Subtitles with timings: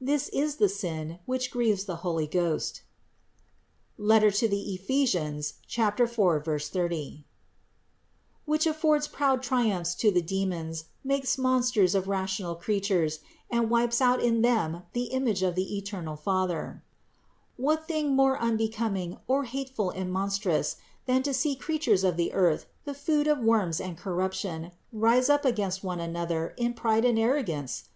[0.00, 2.80] That is the sin, which grieves the Holy Ghost
[4.02, 4.22] (Eph.
[4.80, 7.24] 4, 30),
[8.64, 13.18] affords proud triumphs to the demons, makes mon sters of rational creatures,
[13.50, 16.82] and wipes out in them the image of the eternal Father!
[17.58, 22.32] What thing more unbecom ing, or hateful and monstrous, than to see creatures of the
[22.32, 27.18] earth, the food of worms and corruption, rise up against one another in pride and
[27.18, 27.90] arrogance?